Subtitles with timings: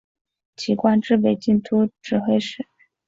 [0.55, 2.65] 其官至北京都指挥使。